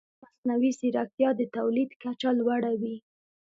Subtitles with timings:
[0.21, 2.95] مصنوعي ځیرکتیا د تولید کچه لوړه وي.